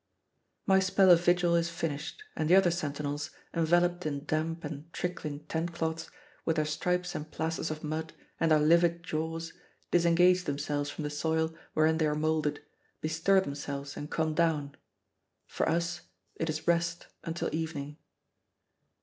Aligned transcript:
My 0.65 0.79
spell 0.79 1.11
of 1.11 1.23
vigil 1.23 1.53
is 1.53 1.69
finished, 1.69 2.23
and 2.35 2.49
the 2.49 2.55
other 2.55 2.71
sentinels, 2.71 3.29
enveloped 3.53 4.03
in 4.07 4.25
damp 4.25 4.63
and 4.63 4.91
trickling 4.93 5.41
tent 5.41 5.73
cloths, 5.73 6.09
with 6.43 6.55
their 6.55 6.65
stripes 6.65 7.13
and 7.13 7.29
plasters 7.29 7.69
of 7.69 7.83
mud 7.83 8.11
and 8.39 8.49
their 8.49 8.57
livid 8.57 9.03
jaws, 9.03 9.53
disengage 9.91 10.45
themselves 10.45 10.89
from 10.89 11.03
the 11.03 11.11
soil 11.11 11.53
wherein 11.75 11.99
they 11.99 12.07
are 12.07 12.15
molded, 12.15 12.61
bestir 12.99 13.41
themselves, 13.41 13.95
and 13.95 14.09
come 14.09 14.33
down. 14.33 14.75
For 15.45 15.69
us, 15.69 16.01
it 16.35 16.49
is 16.49 16.67
rest 16.67 17.05
until 17.23 17.53
evening. 17.53 17.97